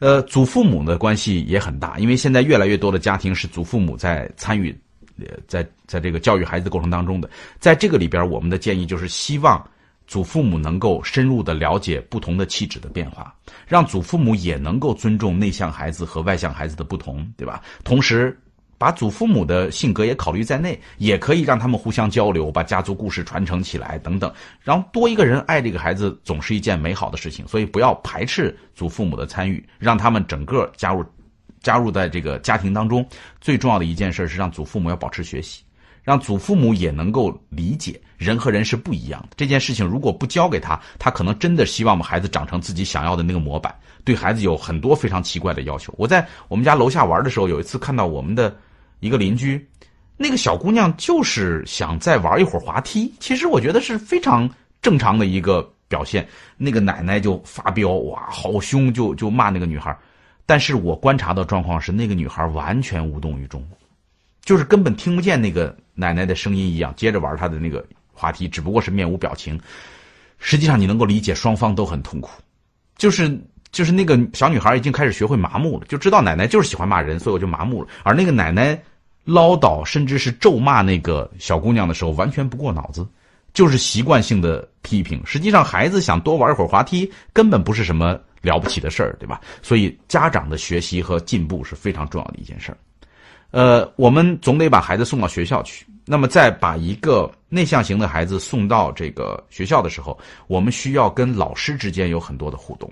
[0.00, 4.70] 呃，祖父母的关系也很大，因为现在越来越多的家庭是祖父母在参与，
[5.18, 7.28] 呃在在这个教育孩子的过程当中的。
[7.58, 9.62] 在这个里边，我们的建议就是希望
[10.06, 13.34] 祖父母能够深入的了解不同的气质的变化，
[13.66, 17.62] 让祖父母也能够尊重内向孩子和外向孩子的不同，对吧？
[17.84, 18.38] 同时。
[18.80, 24.32] 把祖父母的性格也考虑在内，也可以让他们互相交流，把家族故事传承起来等等。
[24.62, 27.46] 然后多一个人爱这个孩子，总是一件美好的事情。
[27.46, 31.04] 所以不要排斥祖父母的参与，让他们整个加入，
[31.60, 33.06] 加入在这个家庭当中。
[33.38, 35.62] 最重要的一件事是让祖父母要保持学习，
[36.02, 39.28] 让祖父母也能够理解人和人是不一样的。
[39.36, 45.94] 这件事情如果不教给他，他可能真的希望我们孩子长成自己想要的那个模板，对孩子有很多非常奇怪的要求。
[45.98, 48.56] 我在我们家楼下玩的时候，有一次看到我们的。
[49.00, 49.68] 一个邻居，
[50.16, 53.12] 那个小姑娘就是想再玩一会儿滑梯。
[53.18, 54.48] 其实我觉得是非常
[54.80, 56.26] 正常的一个表现。
[56.56, 59.96] 那个奶奶就发飙，哇，好凶，就就骂那个女孩。
[60.46, 63.64] 但是我观察到状况是，那个女孩完全无动于衷，
[64.44, 69.58] 就是根本听不见那个奶奶的声音一样，接着玩她的那个滑梯，只不过是面无表情。
[70.38, 72.30] 实际上，你能够理解双方都很痛苦，
[72.96, 73.38] 就是
[73.70, 77.88] 就是那个小女孩已经开始学会麻木了，就知道奶奶就是喜欢骂人，所以我就麻木了。
[78.02, 78.76] 而那个奶奶
[79.24, 83.06] 唠叨，甚至是咒骂那个小姑娘的时候，完全不过脑子，
[83.52, 85.20] 就是习惯性的批评。
[85.24, 89.40] 实际上，孩子想多玩一会儿滑梯，根本不是什么了不起的事儿，对吧？
[89.62, 92.78] 所以，家长的学习和进步是非常重要的一件事儿。
[93.50, 95.84] 呃，我们总得把孩子送到学校去。
[96.06, 102.90] 那么，在把一个内向型的孩子送到这个学校的时候，我们需要跟老师之间有很多的互动。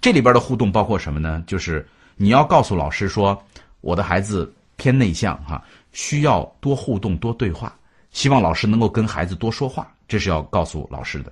[0.00, 1.42] 这里边的互动包括什么呢？
[1.46, 1.86] 就是
[2.16, 3.40] 你要告诉老师说，
[3.80, 5.62] 我的孩子偏内向，哈，
[5.92, 7.76] 需要多互动、多对话。
[8.10, 11.30] 希望老师能够跟孩子多说话，这是要告诉老师的。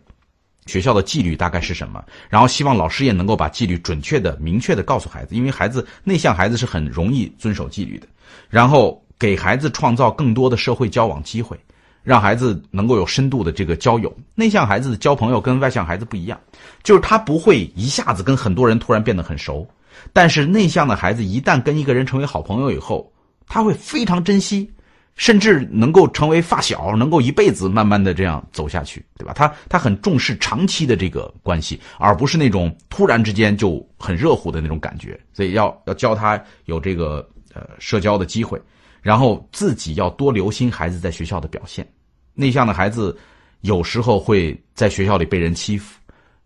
[0.67, 2.05] 学校的纪律大概是什么？
[2.29, 8.07] 然后希望老师也能够把纪律准确的、明确的告诉孩子，因为孩子内向，孩子是很容易遵守纪律的。
[8.51, 9.03] 然后。
[9.19, 11.59] 给孩子创造更多的社会交往机会，
[12.03, 14.15] 让孩子能够有深度的这个交友。
[14.35, 16.39] 内向孩子的交朋友跟外向孩子不一样，
[16.83, 19.67] 就是他不会一下子跟很多人突然变得很熟。
[20.13, 23.11] 但是内向的孩子一旦跟一个人成为好朋友以后，
[23.47, 24.71] 他会非常珍惜，
[25.15, 29.33] 甚至能够成为发小，能够一辈子慢慢的这样走下去，对吧？
[29.35, 35.19] 他他很重视长期的这个关系，而不是那种突然之间就很热乎的那种感觉。
[35.33, 38.61] 所以要要教他有这个呃社交的机会。
[39.03, 41.87] 然后自己要多留心孩子在学校的表现。
[42.35, 43.17] 内向的孩子
[43.61, 45.97] 有时候会在学校里被人欺负，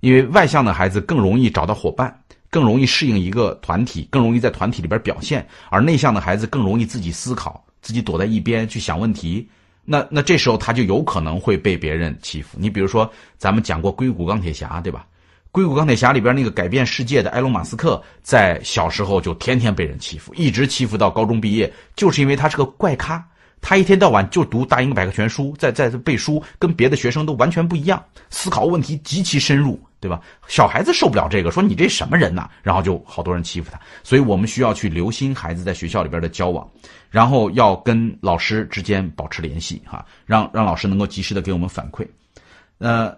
[0.01, 2.15] 因为外向的孩子更容易找到伙伴，
[2.51, 5.47] 更容易适应一个团体，更容易在团体里边表现。
[5.71, 9.49] 而内向的孩子更容易自己思考，自己躲在一边去想问题。
[9.85, 12.59] 那那这时候他就有可能会被别人欺负。
[12.61, 15.07] 你比如说，咱们讲过硅谷钢铁侠，对吧？
[15.53, 23.27] 硅谷钢铁侠里边那个改变世界的埃隆·马斯克，在小时候就天天被人欺负，一直欺负到高中毕业，就是因为他是个怪咖。
[23.61, 30.21] 他一天到晚就读《大英百科全书》，在在背书，跟别的学生都完全不一样，思考问题极其深入，对吧？
[30.49, 32.49] 小孩子受不了这个，说你这什么人呐？
[32.63, 33.79] 然后就好多人欺负他。
[34.03, 36.69] 所以我们需要去留心孩子在学校里边的交往，
[37.11, 42.07] 然后要跟老师之间保持联系，哈，让让老师能够及时的给我们反馈。
[42.79, 43.15] 呃，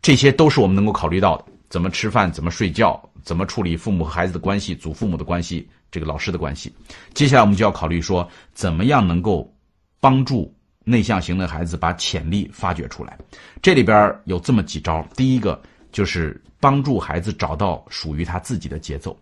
[0.00, 1.44] 这些都是我们能够考虑到的。
[1.68, 2.30] 怎么吃饭？
[2.30, 3.02] 怎么睡觉？
[3.22, 4.74] 怎么处理父母和孩子的关系？
[4.74, 5.68] 祖父母的关系？
[5.90, 6.72] 这个老师的关系？
[7.14, 9.52] 接下来我们就要考虑说，怎么样能够
[10.00, 10.54] 帮助
[10.84, 13.18] 内向型的孩子把潜力发掘出来？
[13.62, 15.06] 这里边有这么几招。
[15.16, 15.60] 第一个
[15.92, 19.16] 就是帮助孩子找到属于他自己的节奏。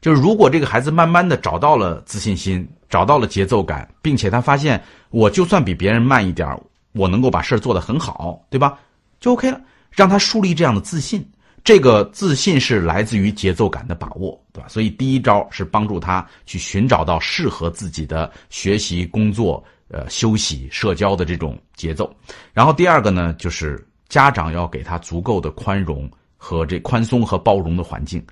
[0.00, 6.58] 就是如果这个孩子慢慢的找到了自信心，找到了节奏感，并且他发现我就算比别人慢一点，
[6.92, 8.78] 我能够把事儿做得很好，对吧？
[9.20, 9.60] 就 OK 了。
[9.90, 11.28] 让他树立这样的自信，
[11.64, 14.68] 这个自信是来自于节奏感的把握，对吧？
[14.68, 22.10] 所以第一招是帮助他去寻找到适合自己的学习、工作、呃休息、社交的这种节奏。
[22.54, 28.22] 然后第二个呢，就是家长要给他足够的宽容和这宽松和包容的环境。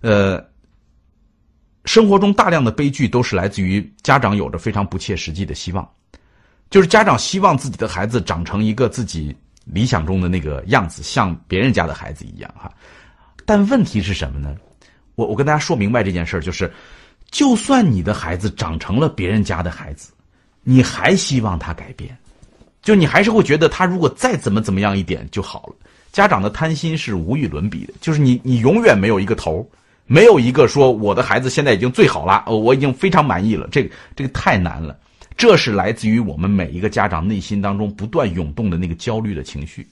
[0.00, 0.42] 呃，
[1.84, 5.86] 生活中大量的悲剧都是来自于家长有着非常不切实际的希望，
[6.70, 9.36] 就是家长希望自己的孩子长成一个自己。
[9.68, 12.72] 理想中的那个样子，像别人家的孩子一样哈，
[13.44, 14.54] 但问题是什么呢？
[15.16, 16.72] 我我跟大家说明白这件事儿，就是，
[17.32, 20.12] 就算你的孩子长成了别人家的孩子，
[20.62, 22.16] 你还希望他改变，
[22.86, 25.74] 就你还是会觉得他如果再怎么怎么样一点就好了。
[26.12, 29.68] 家长的贪心是无与伦比的，就是你你永远没有一个头，
[30.06, 34.96] 没有一个说我的孩子现在已经最好了，我已经非常满意了，这个这个太难了。
[35.36, 39.84] 这是来自于我们每一个家长内心当中不断涌动的那个焦虑的情绪。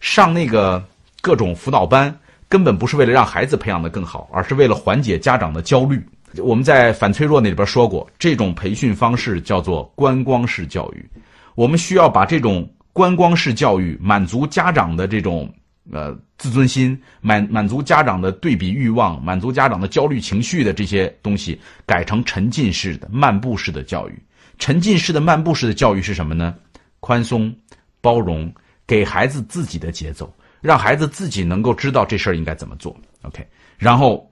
[0.00, 0.82] 上那个
[1.20, 2.18] 各种辅导班，
[2.48, 6.02] 根本不是为了让孩子培养的更好，而是为了缓解家长的焦虑。
[6.38, 11.06] 我们在反脆弱那里边说过，这种培训方式叫做观光式教育。
[11.54, 15.52] 我们需要把这种观光式教育，满足家长的这种
[15.90, 24.22] 呃自尊心，满满足家长的对比欲望，满足家长的焦虑情绪的这些东西，改成沉浸式的、漫步式的教育。
[24.58, 26.54] 沉浸式的、漫步式的教育是什么呢？
[27.00, 27.52] 宽松、
[28.00, 28.52] 包容，
[28.86, 32.96] 给孩子自己的节奏，让孩子自己能够知道这事儿应该怎么做。
[33.22, 33.44] OK，
[33.76, 34.30] 然后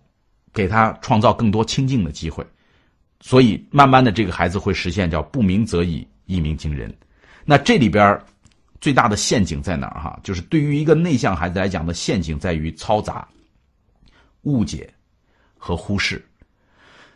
[0.53, 2.47] 给他创造更多清静的机会，
[3.21, 6.95] 所以慢慢的，这个孩子会实现叫不鸣则已，一鸣惊人。
[7.51, 8.17] 那这里边
[8.81, 10.01] 最大的陷阱在哪儿？
[10.01, 13.27] 哈，就是对于一个内向孩子来讲的陷阱在于嘈杂、
[14.43, 14.89] 误解
[15.59, 16.25] 和忽视。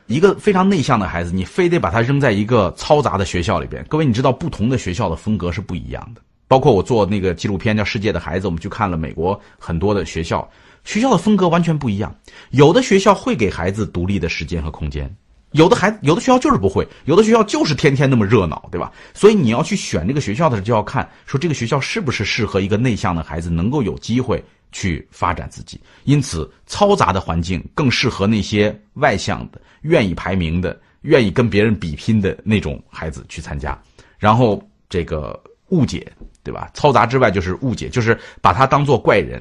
[0.07, 3.87] 一个非常内向的孩子，你非得把他扔在一个嘈杂的学校里边。
[3.89, 6.21] 各位，你知道不同的学校的风格是不一样的。
[6.49, 10.51] 包括我做那个纪录片叫《世界的孩子》，我们去看了美国很多的学校，
[10.83, 12.13] 学校的风格完全不一样。
[12.51, 15.09] 有的学校会给孩子独立的时间和空间，
[15.55, 18.93] 有的孩子，有的学校就是不会，有的学校就是天天那么热闹，对吧？
[19.15, 25.81] 所以你要去选这个学校的时候，就要看说这个学校是不是适合一个内向的孩子能够有机会去发展自己。
[26.03, 33.81] 因此，嘈杂的环境更适合那些外向的、愿意排名的、愿意跟别人比拼的那种孩子去参加。
[34.19, 36.11] 然后这个误解，
[36.43, 36.69] 对吧？
[36.75, 39.41] 嘈杂之外就是误解，就是把他当做怪人。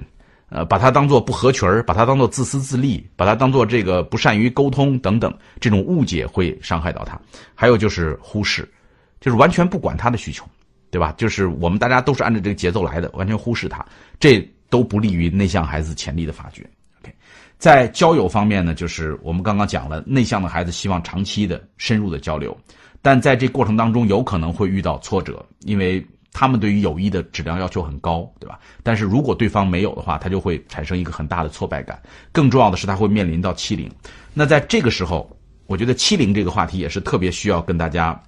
[0.55, 7.19] 呃，把他当做不合群儿，把他当做自私自利，把他当做这个不善于沟通等等，这种误解会伤害到他。
[7.55, 8.71] 还有就是忽视，
[9.19, 10.45] 就是完全不管他的需求，
[10.91, 11.11] 对吧？
[11.17, 13.83] 就是我们大家都是按照这个节奏来的，完全忽视他，
[14.19, 16.63] 这都不利于内向孩子潜力的发掘。
[17.01, 17.11] OK，
[17.57, 22.55] 在交友方面呢，就是我们刚刚讲了，内向的孩子希望长期的深入的交流，
[23.01, 26.05] 但在这过程当中有可能会遇到挫折，因为。
[26.33, 28.59] 他们对于友谊的质量要求很高，对吧？
[28.81, 32.01] 但是如果对方没有的话，他就会产生一个很大的挫败感。
[32.31, 33.89] 更重要的是，他会面临到欺凌。
[34.33, 35.29] 那在这个时候，
[35.67, 38.19] 我觉得欺凌这个话题也是特别需要跟大家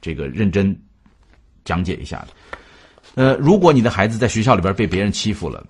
[0.00, 0.74] 这个认真
[1.64, 2.28] 讲解一下的。
[3.14, 5.62] 呃，如果你的孩子在学校里边被别人欺负了，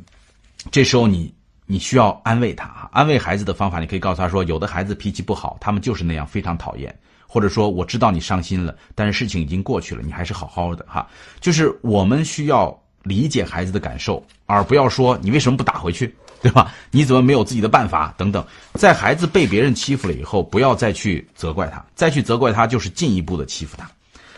[0.70, 1.34] 这时候你
[1.66, 2.88] 你需要安慰他。
[2.92, 6.96] 安慰孩子的方法，你可以告诉他说：有的孩子脾气不好，他们就是那样，非常讨厌。
[7.32, 11.06] 或者说我知道你伤心了，但是事情已经过去了，你还是好好的哈。
[11.38, 16.12] 就是我们需要理解孩子的感受，而不要说你为什么不打回去，
[16.42, 16.74] 对吧？
[16.90, 18.44] 你怎么没有自己的办法等等。
[18.74, 23.88] 在孩子被别人欺负了以后，不要再去责怪他，再去责怪他就是进一步的欺负他。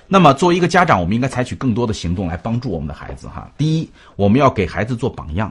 [0.07, 3.51] 那么作为一个家长，我们应该采取更多的行动来帮助我们的孩子哈。
[3.57, 5.51] 第一，我们要给孩子做榜样，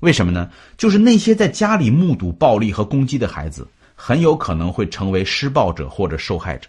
[0.00, 0.50] 为什么呢？
[0.76, 3.66] 就是那些在家里目睹暴力和攻击的孩子。
[4.00, 6.68] 很有可能会成为施暴者或者受害者，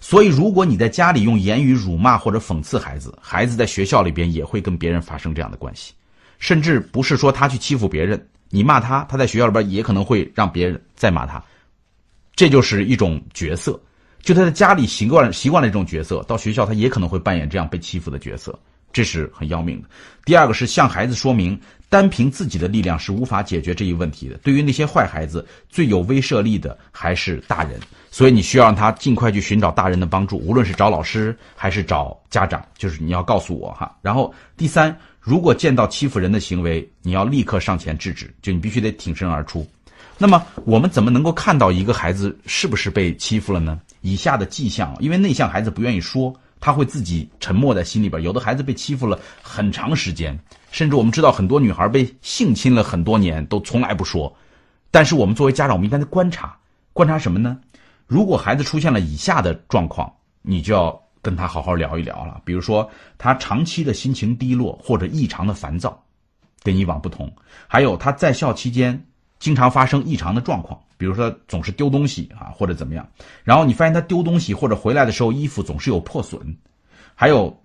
[0.00, 5.94] 所以如果你在家里用言语辱骂或者讽刺孩子，孩子在学校里边也会跟别人发生这样的关系，
[6.40, 11.42] 甚至不是说他去欺负别人，你骂他，他在学校里边也可能会让别人再骂他，
[12.34, 13.80] 这就是一种角色，
[14.20, 18.58] 就他在家里习惯习惯了这种角色，到学校他也可能会扮演这样被欺负的角色。
[18.98, 19.88] 这是很要命的。
[20.24, 21.56] 第二个是向孩子说明，
[21.88, 24.36] 单凭自己的力量是无法解决这一问题的。
[24.38, 27.78] 对于那些坏孩子，最有威慑力的还是大人，
[28.10, 33.96] 所以你需要让他尽快去寻找大人的帮助，无论是找老师还是找家长，就是你要告诉我哈。
[34.02, 39.64] 然后第三，如果见到欺负人的行为，你要立刻上前制止，就你必须得挺身而出。
[40.18, 43.80] 那么我们怎么能够看到一个孩子是不是被欺负了呢？
[44.00, 46.34] 以下的迹象，因为内向孩子不愿意说。
[46.60, 48.22] 他会自己沉默在心里边。
[48.22, 50.38] 有的孩子被欺负了很长时间，
[50.70, 54.34] 甚至我们知道很多女孩被性侵了很多年都从来不说。
[54.90, 56.58] 但是我们作为家长，我们应该观察，
[56.92, 57.58] 观察什么呢？
[58.06, 62.40] 如果孩子出现了以下的状况，你就要跟他好好聊一聊了。
[62.44, 66.02] 比如说，他长期的心情低落或者异常的烦躁，
[66.62, 67.28] 跟以往不同；
[67.66, 69.06] 还有他在校期间
[69.38, 70.78] 经常发生异常的状况。
[70.96, 73.08] 比如说总是丢东西啊，或者怎么样，
[73.44, 76.40] 然后你发现他丢东西或者回来的时候衣服总是有破损，
[77.14, 77.56] 还有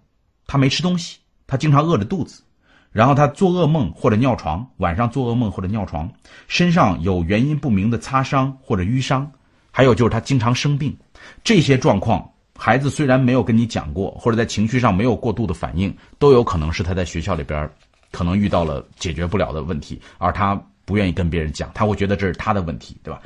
[0.46, 2.44] 他没吃东西，他经常饿着肚子，
[2.92, 6.08] 然后他做噩梦或者尿床，晚上做噩梦或者尿床，
[6.48, 9.32] 身上有原因不明的擦伤或者淤伤，
[9.72, 10.96] 还有就是他经常生病，
[11.44, 17.68] 这些状况，孩子虽然没有跟你讲过，或者在情绪上没有过度的反应，都有可能是他在学校里边
[18.12, 20.64] 可能遇到了解决不了的问题，而他。
[20.86, 23.22] 不愿意跟别人讲，他会觉得这是他的问题，对吧？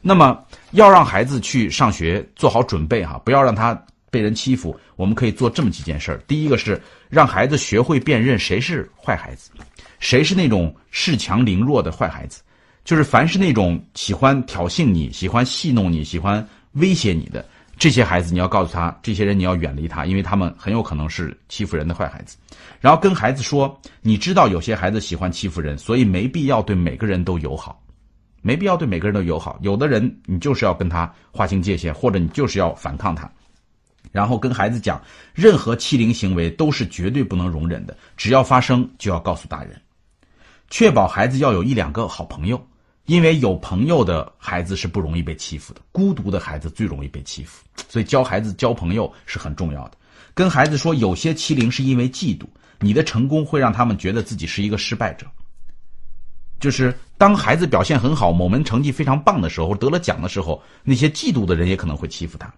[0.00, 3.74] 那么要让孩子去上学，做好准备哈，不要让他
[4.10, 4.78] 被人欺负。
[4.96, 6.18] 我们可以做这么几件事儿。
[6.26, 9.50] 第一个是让孩子学会辨认谁是坏孩子，
[9.98, 12.42] 谁是那种恃强凌弱的坏孩子。
[12.84, 17.44] 就是凡是那种喜欢挑衅你、喜欢戏弄你、喜欢威胁你的。
[17.78, 22.36] 这些孩子，你要告诉他，这些人你要远离他，因为他们很有可能是欺负人的坏孩子。
[22.80, 27.80] 然后跟孩子说，你知道有些孩子喜欢欺负人，所以没必要对每个人都友好，
[28.42, 29.58] 没必要对每个人都友好。
[29.62, 33.30] 有的人你就是要跟他划清界限，或者你就是要反抗他。
[34.10, 35.00] 然后跟孩子讲，
[35.34, 39.80] 任何欺凌行为都是绝对不能容忍的，只要发生就要告诉大人，
[40.70, 42.60] 确保孩子要有一两个好朋友。
[43.08, 49.92] 因为有朋友的孩子是不容易被欺负的，孤独的孩子最容易被欺负，所以教孩子交朋友是很重要的。
[50.34, 52.44] 跟孩子说，有些欺凌是因为嫉妒，
[52.80, 55.26] 你的成功会让他们觉得自己是一个失败者。
[56.60, 62.52] 就是当孩子表现很好，某门成绩非常棒的时候，得了奖的时候，那些嫉妒的人也可能会欺负他。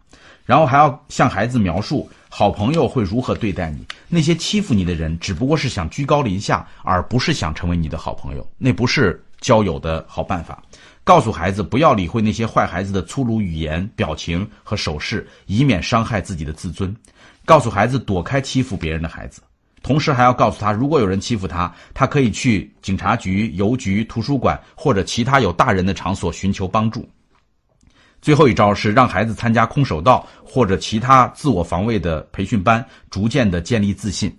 [0.45, 9.25] 然后还要向孩子描述好朋友会如何对待你，那些欺负你的人只不过是想居高临下，而不是想成为你的好朋友，那不是。
[9.41, 10.63] 交友的好办法，
[11.03, 16.95] 告诉孩子不要理会那些坏孩子的粗鲁语言、表情和手势，以免伤害自己的自尊。
[17.47, 19.41] 告诉孩子躲开欺负别人的孩子，
[19.83, 27.09] 同时还要告诉他，如果有人欺负他，他可以去警察局、邮局、图书馆或者其他有大人的场所寻求帮助。
[28.23, 34.31] 最后一招是让孩子参加空手道或者其他自我防卫的培训班，逐渐的建立自信。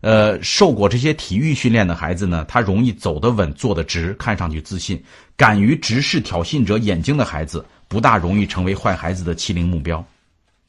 [0.00, 5.02] 呃，受过这些体育训练的孩子呢，他容易走得稳、坐得直，看上去自信。
[5.36, 10.04] 敢于直视挑衅者眼睛的孩子，不大容易成为坏孩子的欺凌目标。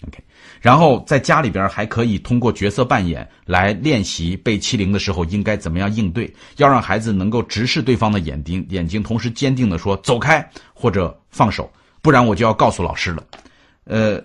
[0.08, 0.18] OK，
[0.60, 6.34] 然后在家里边还可以通过角色扮演来练习被欺凌的时候应该怎么样应对。
[6.58, 11.72] 要让孩子能够直视对方的眼睛，眼睛同时坚定的说“走开”或者放手。
[12.02, 13.24] 不然我就要告诉老师了，
[13.84, 14.20] 呃，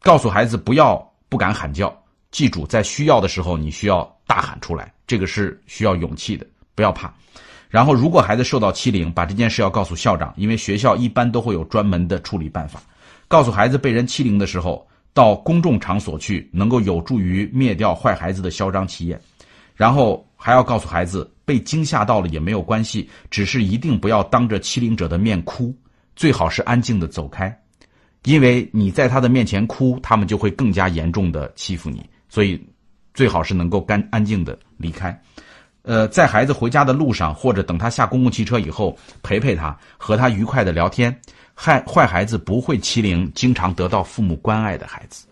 [0.00, 0.96] 告诉孩子不要
[1.28, 1.94] 不敢喊叫，
[2.30, 7.12] 记住在需要的时候你需要大喊出来，这个是需要勇气的，不要怕。
[7.68, 12.82] 然后如果孩子受到欺凌，把这件事要告诉校长，因为学校一般都会有专门的处理办法。
[13.28, 19.20] 告诉孩子被人欺凌的时候，到公众场所去，能够有助于灭掉坏孩子的嚣张气焰。
[19.76, 25.74] 然后还要告诉孩子，被惊吓到了也没有关系，只是一定不要当着欺凌者的面哭。
[26.16, 27.56] 最好是安静的走开，
[28.24, 32.04] 因为你在他的面前哭，他们就会更加严重的欺负你。
[32.30, 32.58] 所以，
[33.12, 35.22] 最好是能够干安静的离开。
[35.82, 41.14] 呃，在孩子回家的路上，或者等他下公共汽车以后，陪陪他，和他愉快的聊天。
[41.54, 45.26] 害坏孩子不会欺凌经常得到父母关爱的孩子，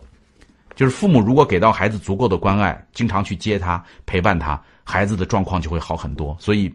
[0.76, 6.36] 就是父母如果给到孩子足够的关爱，经常去接他、陪伴他，孩子的状况就会好很多。
[6.38, 6.70] 所以，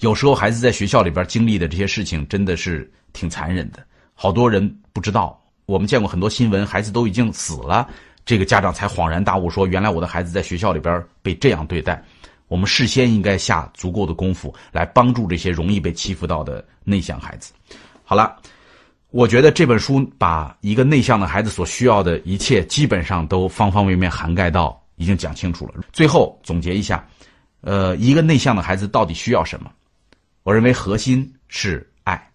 [0.00, 2.90] 有时候孩子在学校里边经历的这些事情，真的是。
[3.14, 5.38] 挺残忍的，好多人不知道。
[5.66, 7.86] 我们见过很多新闻，孩子都已经死了，
[8.24, 12.02] 这个家长才恍然大悟，说：“原来我的孩子在学校里边被这样对待。”
[12.48, 17.52] 我们事先应该下足够的功夫来帮助这些容易被欺负到的内向孩子。
[18.04, 18.36] 好了，
[19.10, 25.74] 我觉得这本书把一个内向的孩子所需要的一切，基本上都方方面面涵盖到，已经讲清楚了。
[25.92, 27.08] 最后总结一下，
[27.62, 29.70] 呃，一个内向的孩子到底需要什么？
[30.42, 32.28] 我认为核心是爱。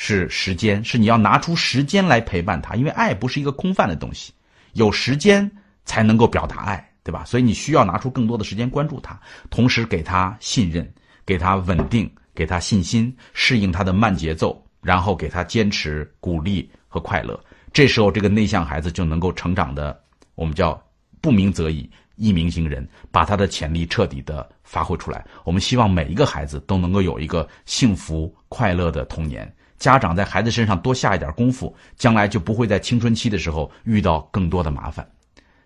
[0.00, 4.32] 是时间，是你要拿出时间来陪伴他，因为爱不是一个空泛的东西，
[4.78, 5.50] 有时间
[5.84, 7.24] 才能够表达爱，对吧？
[7.24, 9.20] 所以你需要拿出更多的时间关注他，
[9.50, 10.88] 同时给他信任，
[11.26, 17.38] 给他稳定，给他信心，适应他的慢节奏，然后给他坚持、鼓励和快乐。
[17.72, 20.00] 这时候，这个内向孩子就能够成长的，
[20.36, 20.80] 我们叫
[21.20, 25.26] 不鸣则已，一鸣惊人，把他的潜力彻底的发挥出来。
[25.44, 29.52] 我们希望每一个孩子都能够有一个幸福快乐的童年。
[29.78, 35.08] 家长在孩子身上多下一点功夫，将来就不会在青春期的时候遇到更多的麻烦。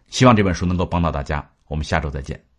[0.08, 2.51] 希望这本书能够帮到大家，我们下周再见。